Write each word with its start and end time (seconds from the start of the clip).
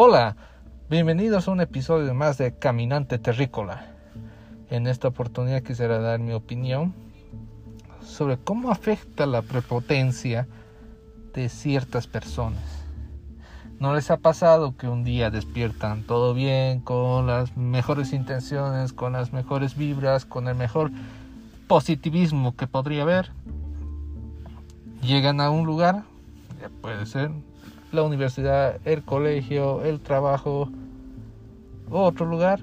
Hola, 0.00 0.36
bienvenidos 0.88 1.48
a 1.48 1.50
un 1.50 1.60
episodio 1.60 2.14
más 2.14 2.38
de 2.38 2.56
Caminante 2.56 3.18
Terrícola. 3.18 3.96
En 4.70 4.86
esta 4.86 5.08
oportunidad 5.08 5.64
quisiera 5.64 5.98
dar 5.98 6.20
mi 6.20 6.32
opinión 6.34 6.94
sobre 8.00 8.36
cómo 8.36 8.70
afecta 8.70 9.26
la 9.26 9.42
prepotencia 9.42 10.46
de 11.34 11.48
ciertas 11.48 12.06
personas. 12.06 12.62
¿No 13.80 13.92
les 13.92 14.12
ha 14.12 14.18
pasado 14.18 14.76
que 14.76 14.86
un 14.86 15.02
día 15.02 15.30
despiertan 15.30 16.04
todo 16.04 16.32
bien, 16.32 16.78
con 16.78 17.26
las 17.26 17.56
mejores 17.56 18.12
intenciones, 18.12 18.92
con 18.92 19.14
las 19.14 19.32
mejores 19.32 19.76
vibras, 19.76 20.24
con 20.24 20.46
el 20.46 20.54
mejor 20.54 20.92
positivismo 21.66 22.54
que 22.54 22.68
podría 22.68 23.02
haber? 23.02 23.32
Llegan 25.02 25.40
a 25.40 25.50
un 25.50 25.66
lugar, 25.66 26.04
ya 26.60 26.68
puede 26.68 27.04
ser 27.04 27.32
la 27.92 28.02
universidad, 28.02 28.80
el 28.84 29.02
colegio, 29.04 29.82
el 29.82 30.00
trabajo, 30.00 30.70
otro 31.90 32.26
lugar. 32.26 32.60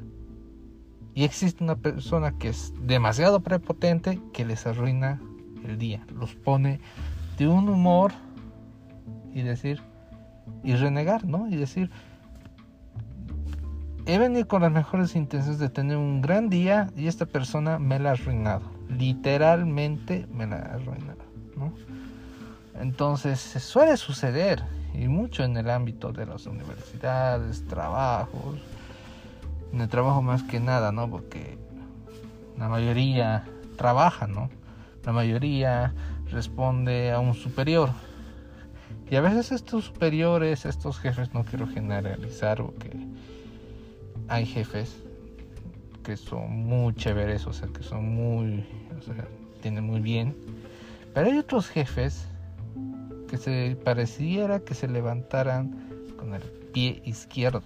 Y 1.14 1.24
existe 1.24 1.64
una 1.64 1.76
persona 1.76 2.38
que 2.38 2.50
es 2.50 2.74
demasiado 2.82 3.40
prepotente 3.40 4.20
que 4.34 4.46
les 4.46 4.68
arruina 4.68 5.22
el 5.64 5.78
día, 5.78 6.06
los 6.14 6.36
pone 6.36 6.80
de 7.38 7.48
un 7.48 7.70
humor 7.70 8.12
y 9.34 9.42
decir, 9.42 9.82
y 10.64 10.76
renegar, 10.76 11.26
¿no? 11.26 11.48
Y 11.48 11.56
decir, 11.56 11.90
he 14.06 14.18
venido 14.18 14.48
con 14.48 14.62
las 14.62 14.72
mejores 14.72 15.16
intenciones 15.16 15.60
de 15.60 15.70
tener 15.70 15.98
un 15.98 16.22
gran 16.22 16.50
día 16.50 16.92
y 16.96 17.08
esta 17.08 17.26
persona 17.26 17.80
me 17.80 17.98
la 17.98 18.10
ha 18.10 18.14
arruinado, 18.14 18.70
literalmente 18.90 20.28
me 20.32 20.48
la 20.48 20.58
ha 20.58 20.74
arruinado, 20.76 21.24
¿no? 21.58 21.74
Entonces 22.80 23.40
suele 23.40 23.96
suceder 23.96 24.64
y 25.00 25.08
mucho 25.08 25.44
en 25.44 25.58
el 25.58 25.70
ámbito 25.70 26.12
de 26.12 26.26
las 26.26 26.46
universidades, 26.46 27.68
trabajos, 27.68 28.60
en 29.74 29.82
el 29.82 29.90
trabajo 29.90 30.22
más 30.22 30.44
que 30.44 30.60
nada, 30.60 30.92
¿no? 30.92 31.10
Porque 31.10 31.58
la 32.58 32.70
mayoría 32.70 33.46
trabaja, 33.78 34.28
¿no? 34.28 34.50
La 35.04 35.12
mayoría 35.12 35.94
responde 36.32 37.12
a 37.12 37.20
un 37.20 37.34
superior. 37.34 37.90
Y 39.10 39.16
a 39.18 39.22
veces 39.22 39.52
estos 39.52 39.86
superiores, 39.86 40.66
estos 40.66 40.98
jefes, 41.00 41.34
no 41.34 41.44
quiero 41.44 41.68
generalizar 41.68 42.58
porque 42.58 42.92
hay 44.28 44.46
jefes 44.46 44.96
que 46.04 46.18
son 46.18 46.66
muy 46.66 46.94
chéveres, 46.96 47.46
o 47.46 47.54
sea, 47.54 47.68
que 47.68 47.84
son 47.84 48.16
muy, 48.16 48.66
o 48.98 49.02
sea, 49.02 49.28
tienen 49.62 49.84
muy 49.84 50.00
bien. 50.00 50.36
Pero 51.14 51.28
hay 51.28 51.38
otros 51.38 51.68
jefes 51.68 52.28
que 53.36 53.42
se 53.42 53.76
pareciera 53.76 54.62
que 54.62 54.74
se 54.74 54.88
levantaran 54.88 55.90
con 56.18 56.34
el 56.34 56.42
pie 56.72 57.02
izquierdo, 57.04 57.64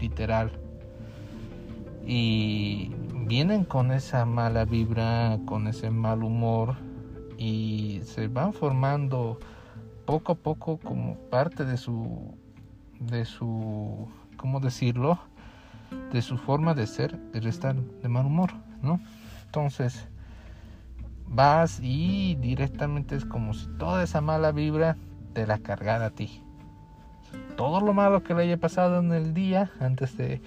literal. 0.00 0.50
Y 2.04 2.90
vienen 3.26 3.64
con 3.64 3.92
esa 3.92 4.24
mala 4.24 4.64
vibra, 4.64 5.38
con 5.46 5.68
ese 5.68 5.90
mal 5.90 6.24
humor 6.24 6.74
y 7.38 8.00
se 8.04 8.26
van 8.26 8.52
formando 8.52 9.38
poco 10.06 10.32
a 10.32 10.34
poco 10.34 10.78
como 10.78 11.14
parte 11.30 11.64
de 11.64 11.76
su 11.76 12.36
de 12.98 13.24
su 13.24 14.08
cómo 14.36 14.58
decirlo 14.60 15.20
de 16.12 16.20
su 16.20 16.36
forma 16.36 16.74
de 16.74 16.86
ser 16.86 17.16
de 17.32 17.48
estar 17.48 17.74
de 17.74 18.08
mal 18.08 18.26
humor 18.26 18.50
no 18.82 19.00
entonces 19.46 20.06
vas 21.34 21.80
y 21.82 22.36
directamente 22.36 23.16
es 23.16 23.24
como 23.24 23.54
si 23.54 23.66
toda 23.78 24.02
esa 24.02 24.20
mala 24.20 24.52
vibra 24.52 24.96
te 25.32 25.46
la 25.46 25.58
cargara 25.58 26.06
a 26.06 26.10
ti. 26.10 26.42
Todo 27.56 27.80
lo 27.80 27.92
malo 27.92 28.22
que 28.22 28.34
le 28.34 28.42
haya 28.42 28.56
pasado 28.56 29.00
en 29.00 29.12
el 29.12 29.34
día 29.34 29.70
antes 29.80 30.16
de, 30.16 30.40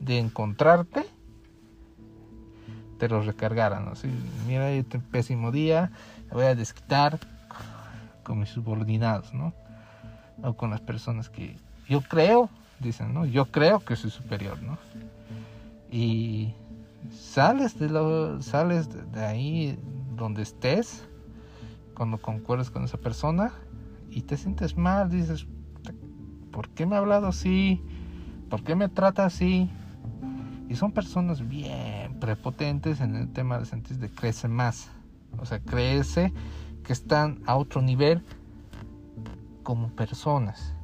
de 0.00 0.18
encontrarte, 0.18 1.04
te 2.98 3.08
lo 3.08 3.22
recargaran. 3.22 3.88
Así, 3.88 4.08
mira, 4.46 4.74
yo 4.74 4.84
tengo 4.84 5.04
un 5.04 5.10
pésimo 5.10 5.50
día, 5.50 5.90
voy 6.30 6.44
a 6.44 6.54
desquitar 6.54 7.18
con 8.22 8.40
mis 8.40 8.50
subordinados, 8.50 9.32
¿no? 9.34 9.52
O 10.42 10.54
con 10.54 10.70
las 10.70 10.80
personas 10.80 11.28
que 11.28 11.56
yo 11.88 12.00
creo, 12.00 12.48
dicen, 12.80 13.14
¿no? 13.14 13.24
Yo 13.26 13.46
creo 13.46 13.80
que 13.80 13.96
soy 13.96 14.10
superior, 14.10 14.62
¿no? 14.62 14.78
Y 15.90 16.54
sales 17.10 17.78
de 17.78 17.88
lo, 17.88 18.42
sales 18.42 18.88
de 19.12 19.24
ahí 19.24 19.78
donde 20.16 20.42
estés 20.42 21.04
cuando 21.94 22.18
concuerdes 22.18 22.70
con 22.70 22.84
esa 22.84 22.98
persona 22.98 23.52
y 24.10 24.22
te 24.22 24.36
sientes 24.36 24.76
mal, 24.76 25.10
dices, 25.10 25.46
¿por 26.50 26.68
qué 26.70 26.86
me 26.86 26.96
ha 26.96 26.98
hablado 26.98 27.28
así? 27.28 27.82
¿Por 28.48 28.62
qué 28.62 28.74
me 28.74 28.88
trata 28.88 29.24
así? 29.24 29.70
Y 30.68 30.76
son 30.76 30.92
personas 30.92 31.46
bien 31.48 32.18
prepotentes 32.20 33.00
en 33.00 33.16
el 33.16 33.32
tema 33.32 33.58
de 33.58 33.66
sentir 33.66 33.98
de 33.98 34.08
crece 34.08 34.48
más. 34.48 34.90
O 35.38 35.46
sea, 35.46 35.58
crece 35.60 36.32
que 36.84 36.92
están 36.92 37.40
a 37.46 37.56
otro 37.56 37.82
nivel 37.82 38.22
como 39.62 39.88
personas. 39.88 40.74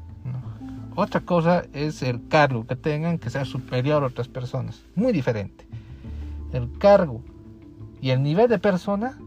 Otra 0.97 1.21
cosa 1.21 1.65
es 1.73 2.03
el 2.03 2.29
cargo 2.29 2.67
que 2.67 2.77
tengan 2.77 3.19
que 3.19 3.31
ser 3.31 3.47
superior 3.47 4.03
a 4.03 4.07
otras 4.07 4.29
personas. 4.29 4.83
Muy 4.95 5.13
diferente 5.13 5.67
el 6.53 6.79
cargo 6.79 7.23
y 8.01 8.11
el 8.11 8.23
nivel 8.23 8.49
de 8.49 8.59
persona 8.59 9.19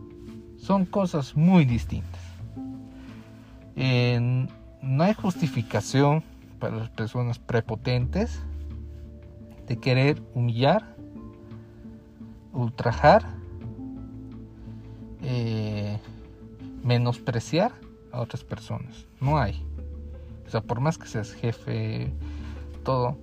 son 0.57 0.85
cosas 0.85 1.35
muy 1.35 1.65
distintas. 1.65 2.21
no 3.75 5.03
hay 5.03 5.13
justificación 5.13 6.23
para 6.59 6.77
las 6.77 6.89
personas 6.89 7.39
prepotentes 7.39 8.41
de 9.67 9.77
querer 9.77 10.21
humillar, 10.33 10.95
ultrajar, 12.53 13.25
eh, 15.21 15.99
menospreciar 16.83 17.71
a 18.11 18.21
otras 18.21 18.43
personas. 18.43 19.07
No 19.19 19.37
hay. 19.37 19.65
O 20.45 20.49
sea, 20.49 20.61
por 20.61 20.79
más 20.79 20.97
que 20.97 21.07
seas 21.07 21.33
jefe, 21.33 22.13
todo, 22.83 23.17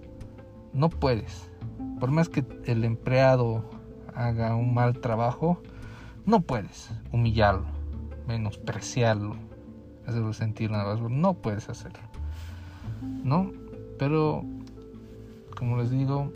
no 0.72 0.88
puedes. 0.88 1.48
Por 1.98 2.10
más 2.10 2.28
que 2.28 2.44
el 2.64 2.84
empleado 2.84 3.79
haga 4.14 4.54
un 4.54 4.74
mal 4.74 4.98
trabajo, 5.00 5.62
no 6.26 6.40
puedes 6.40 6.90
humillarlo, 7.12 7.66
menospreciarlo, 8.26 9.36
hacerlo 10.06 10.32
sentir 10.32 10.70
nada 10.70 10.94
más, 10.94 11.00
no 11.10 11.34
puedes 11.34 11.68
hacerlo, 11.68 12.00
¿no? 13.24 13.50
Pero, 13.98 14.44
como 15.56 15.76
les 15.78 15.90
digo, 15.90 16.32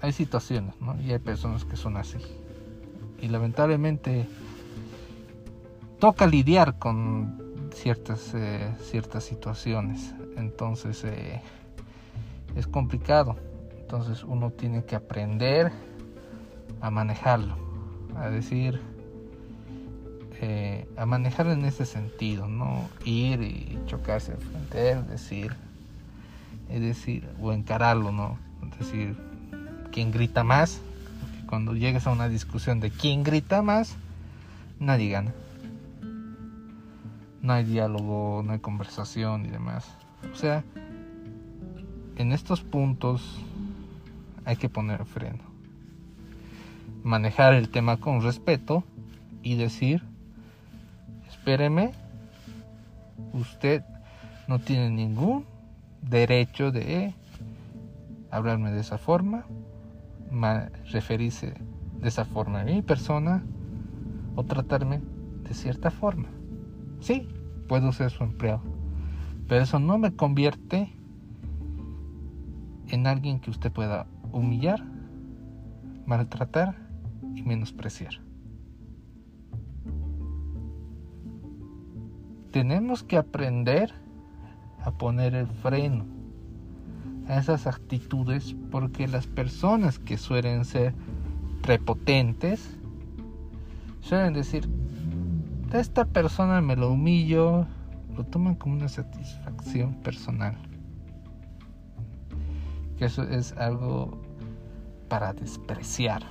hay 0.00 0.12
situaciones, 0.12 0.74
¿no? 0.80 1.00
Y 1.00 1.12
hay 1.12 1.18
personas 1.18 1.64
que 1.64 1.76
son 1.76 1.96
así. 1.96 2.18
Y 3.20 3.28
lamentablemente 3.28 4.26
toca 5.98 6.26
lidiar 6.26 6.78
con 6.78 7.70
ciertas, 7.74 8.32
eh, 8.34 8.74
ciertas 8.80 9.24
situaciones. 9.24 10.14
Entonces 10.36 11.04
eh, 11.04 11.42
es 12.56 12.66
complicado. 12.66 13.36
Entonces 13.78 14.24
uno 14.24 14.50
tiene 14.50 14.84
que 14.84 14.96
aprender 14.96 15.70
a 16.80 16.90
manejarlo, 16.90 17.56
a 18.16 18.28
decir, 18.28 18.80
eh, 20.40 20.88
a 20.96 21.04
manejar 21.04 21.48
en 21.48 21.64
ese 21.64 21.84
sentido, 21.84 22.48
no 22.48 22.88
ir 23.04 23.42
y 23.42 23.78
chocarse 23.86 24.36
frente 24.36 24.78
a 24.78 24.90
él, 24.92 25.06
decir, 25.06 25.52
es 26.68 26.80
decir, 26.80 27.28
o 27.40 27.52
encararlo, 27.52 28.12
no, 28.12 28.38
decir, 28.78 29.16
quién 29.92 30.10
grita 30.10 30.42
más, 30.42 30.80
cuando 31.46 31.74
llegues 31.74 32.06
a 32.06 32.12
una 32.12 32.28
discusión 32.28 32.80
de 32.80 32.90
quién 32.90 33.24
grita 33.24 33.60
más, 33.60 33.96
nadie 34.78 35.10
gana. 35.10 35.34
No 37.42 37.54
hay 37.54 37.64
diálogo, 37.64 38.42
no 38.44 38.52
hay 38.52 38.60
conversación 38.60 39.46
y 39.46 39.48
demás. 39.48 39.88
O 40.32 40.36
sea, 40.36 40.62
en 42.16 42.32
estos 42.32 42.60
puntos 42.60 43.38
hay 44.44 44.56
que 44.56 44.68
poner 44.68 45.04
freno 45.06 45.49
manejar 47.02 47.54
el 47.54 47.68
tema 47.70 47.96
con 47.96 48.22
respeto 48.22 48.84
y 49.42 49.56
decir, 49.56 50.02
espéreme, 51.28 51.92
usted 53.32 53.82
no 54.48 54.58
tiene 54.58 54.90
ningún 54.90 55.46
derecho 56.02 56.70
de 56.70 57.14
hablarme 58.30 58.72
de 58.72 58.80
esa 58.80 58.98
forma, 58.98 59.46
referirse 60.90 61.54
de 62.00 62.08
esa 62.08 62.24
forma 62.24 62.60
a 62.60 62.64
mi 62.64 62.82
persona 62.82 63.42
o 64.36 64.44
tratarme 64.44 65.00
de 65.44 65.54
cierta 65.54 65.90
forma. 65.90 66.28
Sí, 67.00 67.28
puedo 67.68 67.92
ser 67.92 68.10
su 68.10 68.24
empleado, 68.24 68.62
pero 69.48 69.62
eso 69.62 69.78
no 69.78 69.98
me 69.98 70.14
convierte 70.14 70.92
en 72.88 73.06
alguien 73.06 73.40
que 73.40 73.50
usted 73.50 73.72
pueda 73.72 74.06
humillar, 74.32 74.84
maltratar 76.06 76.89
y 77.34 77.42
menospreciar. 77.42 78.20
Tenemos 82.52 83.04
que 83.04 83.16
aprender 83.16 83.92
a 84.82 84.90
poner 84.90 85.34
el 85.34 85.46
freno 85.46 86.04
a 87.28 87.38
esas 87.38 87.66
actitudes 87.66 88.56
porque 88.70 89.06
las 89.06 89.26
personas 89.26 89.98
que 89.98 90.16
suelen 90.16 90.64
ser 90.64 90.94
prepotentes 91.62 92.76
suelen 94.00 94.32
decir, 94.32 94.68
esta 95.72 96.04
persona 96.04 96.60
me 96.60 96.74
lo 96.74 96.90
humillo, 96.90 97.66
lo 98.16 98.24
toman 98.24 98.56
como 98.56 98.74
una 98.74 98.88
satisfacción 98.88 99.94
personal. 100.02 100.56
Que 102.98 103.04
eso 103.04 103.22
es 103.22 103.52
algo 103.52 104.20
para 105.08 105.32
despreciar. 105.32 106.24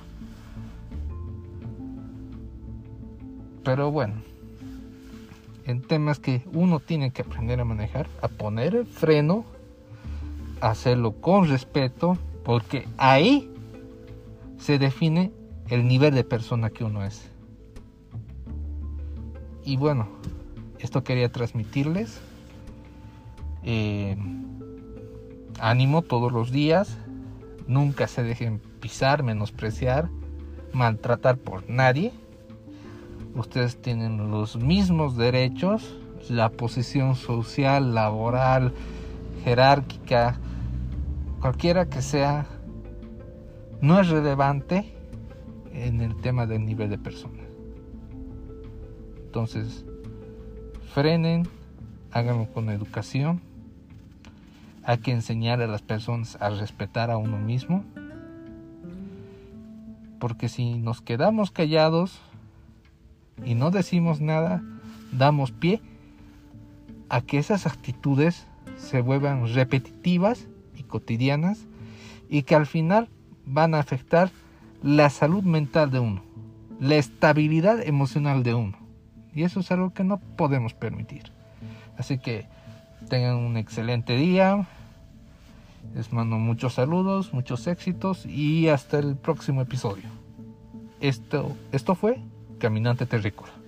Pero 3.64 3.90
bueno, 3.90 4.14
en 5.66 5.82
temas 5.82 6.18
que 6.18 6.42
uno 6.52 6.80
tiene 6.80 7.10
que 7.10 7.22
aprender 7.22 7.60
a 7.60 7.64
manejar, 7.64 8.08
a 8.22 8.28
poner 8.28 8.74
el 8.74 8.86
freno, 8.86 9.44
hacerlo 10.60 11.12
con 11.12 11.48
respeto, 11.48 12.16
porque 12.44 12.88
ahí 12.96 13.50
se 14.58 14.78
define 14.78 15.32
el 15.68 15.86
nivel 15.86 16.14
de 16.14 16.24
persona 16.24 16.70
que 16.70 16.84
uno 16.84 17.04
es. 17.04 17.30
Y 19.64 19.76
bueno, 19.76 20.08
esto 20.78 21.04
quería 21.04 21.30
transmitirles. 21.30 22.20
Eh, 23.62 24.16
ánimo 25.60 26.02
todos 26.02 26.32
los 26.32 26.50
días. 26.50 26.96
Nunca 27.66 28.08
se 28.08 28.22
dejen 28.22 28.58
pisar, 28.80 29.22
menospreciar, 29.22 30.08
maltratar 30.72 31.36
por 31.36 31.68
nadie 31.68 32.12
ustedes 33.34 33.80
tienen 33.80 34.30
los 34.30 34.56
mismos 34.56 35.16
derechos, 35.16 35.96
la 36.28 36.50
posición 36.50 37.16
social, 37.16 37.94
laboral, 37.94 38.72
jerárquica, 39.44 40.38
cualquiera 41.40 41.86
que 41.86 42.02
sea, 42.02 42.46
no 43.80 43.98
es 44.00 44.08
relevante 44.08 44.94
en 45.72 46.00
el 46.00 46.16
tema 46.16 46.46
del 46.46 46.66
nivel 46.66 46.90
de 46.90 46.98
persona. 46.98 47.42
Entonces, 49.24 49.84
frenen, 50.92 51.48
háganlo 52.10 52.46
con 52.52 52.68
educación. 52.68 53.40
Hay 54.82 54.98
que 54.98 55.12
enseñar 55.12 55.62
a 55.62 55.66
las 55.66 55.82
personas 55.82 56.36
a 56.40 56.50
respetar 56.50 57.10
a 57.10 57.16
uno 57.16 57.38
mismo. 57.38 57.84
Porque 60.18 60.48
si 60.48 60.74
nos 60.74 61.00
quedamos 61.00 61.50
callados, 61.50 62.20
y 63.44 63.54
no 63.54 63.70
decimos 63.70 64.20
nada, 64.20 64.62
damos 65.12 65.50
pie 65.50 65.80
a 67.08 67.20
que 67.20 67.38
esas 67.38 67.66
actitudes 67.66 68.46
se 68.76 69.00
vuelvan 69.00 69.52
repetitivas 69.52 70.46
y 70.76 70.84
cotidianas 70.84 71.66
y 72.28 72.42
que 72.42 72.54
al 72.54 72.66
final 72.66 73.08
van 73.44 73.74
a 73.74 73.80
afectar 73.80 74.30
la 74.82 75.10
salud 75.10 75.42
mental 75.42 75.90
de 75.90 75.98
uno, 75.98 76.22
la 76.78 76.96
estabilidad 76.96 77.86
emocional 77.86 78.42
de 78.42 78.54
uno. 78.54 78.78
Y 79.34 79.42
eso 79.42 79.60
es 79.60 79.70
algo 79.70 79.92
que 79.92 80.04
no 80.04 80.18
podemos 80.18 80.74
permitir. 80.74 81.32
Así 81.98 82.18
que 82.18 82.46
tengan 83.08 83.36
un 83.36 83.56
excelente 83.56 84.16
día. 84.16 84.66
Les 85.94 86.12
mando 86.12 86.36
muchos 86.36 86.74
saludos, 86.74 87.32
muchos 87.32 87.66
éxitos 87.66 88.26
y 88.26 88.68
hasta 88.68 88.98
el 88.98 89.16
próximo 89.16 89.62
episodio. 89.62 90.04
Esto, 91.00 91.56
esto 91.72 91.94
fue 91.94 92.20
Caminante 92.60 93.06
Terrícola. 93.06 93.59